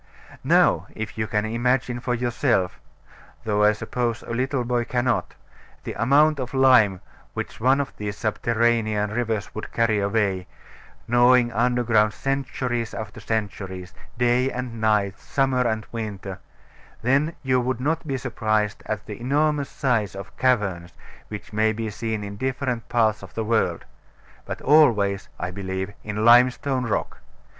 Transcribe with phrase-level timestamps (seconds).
[0.43, 2.79] Now if you can imagine for yourself
[3.43, 5.35] (though I suppose a little boy cannot)
[5.83, 7.01] the amount of lime
[7.35, 10.47] which one of these subterranean rivers would carry away,
[11.07, 16.39] gnawing underground centuries after centuries, day and night, summer and winter,
[17.03, 20.93] then you will not be surprised at the enormous size of caverns
[21.27, 23.85] which may be seen in different parts of the world
[24.47, 27.19] but always, I believe, in limestone rock.